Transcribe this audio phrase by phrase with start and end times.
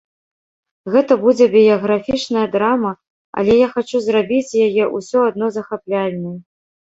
[0.93, 2.93] Гэта будзе біяграфічная драма,
[3.41, 6.35] але я хачу зрабіць яе ўсё адно захапляльнай.